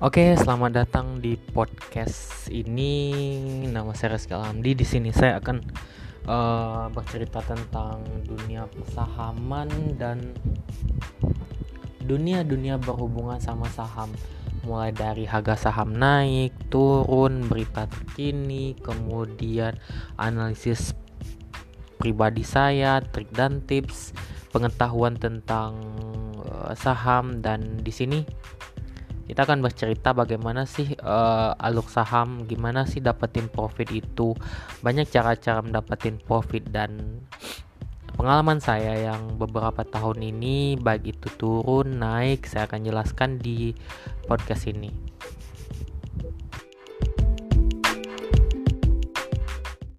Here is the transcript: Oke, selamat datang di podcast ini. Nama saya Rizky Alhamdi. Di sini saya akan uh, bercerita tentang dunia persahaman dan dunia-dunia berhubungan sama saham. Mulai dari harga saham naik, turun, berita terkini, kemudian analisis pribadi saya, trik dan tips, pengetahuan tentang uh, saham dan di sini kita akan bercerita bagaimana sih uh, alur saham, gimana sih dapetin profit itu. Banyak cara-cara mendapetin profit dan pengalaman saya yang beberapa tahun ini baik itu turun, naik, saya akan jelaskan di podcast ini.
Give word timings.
Oke, 0.00 0.32
selamat 0.32 0.72
datang 0.72 1.20
di 1.20 1.36
podcast 1.36 2.48
ini. 2.48 3.12
Nama 3.68 3.92
saya 3.92 4.16
Rizky 4.16 4.32
Alhamdi. 4.32 4.72
Di 4.72 4.86
sini 4.88 5.12
saya 5.12 5.36
akan 5.36 5.60
uh, 6.24 6.88
bercerita 6.88 7.44
tentang 7.44 8.00
dunia 8.24 8.64
persahaman 8.64 9.68
dan 10.00 10.32
dunia-dunia 12.00 12.80
berhubungan 12.80 13.44
sama 13.44 13.68
saham. 13.68 14.08
Mulai 14.64 14.96
dari 14.96 15.28
harga 15.28 15.68
saham 15.68 15.92
naik, 15.92 16.56
turun, 16.72 17.44
berita 17.44 17.84
terkini, 17.84 18.80
kemudian 18.80 19.76
analisis 20.16 20.96
pribadi 22.00 22.40
saya, 22.40 23.04
trik 23.04 23.28
dan 23.36 23.60
tips, 23.68 24.16
pengetahuan 24.48 25.20
tentang 25.20 25.76
uh, 26.40 26.72
saham 26.72 27.44
dan 27.44 27.84
di 27.84 27.92
sini 27.92 28.24
kita 29.30 29.46
akan 29.46 29.62
bercerita 29.62 30.10
bagaimana 30.10 30.66
sih 30.66 30.90
uh, 30.98 31.54
alur 31.54 31.86
saham, 31.86 32.50
gimana 32.50 32.82
sih 32.82 32.98
dapetin 32.98 33.46
profit 33.46 33.86
itu. 33.94 34.34
Banyak 34.82 35.06
cara-cara 35.06 35.62
mendapetin 35.62 36.18
profit 36.18 36.66
dan 36.66 37.22
pengalaman 38.18 38.58
saya 38.58 38.98
yang 38.98 39.38
beberapa 39.38 39.86
tahun 39.86 40.34
ini 40.34 40.82
baik 40.82 41.14
itu 41.14 41.30
turun, 41.38 42.02
naik, 42.02 42.42
saya 42.50 42.66
akan 42.66 42.82
jelaskan 42.82 43.38
di 43.38 43.70
podcast 44.26 44.66
ini. 44.66 44.90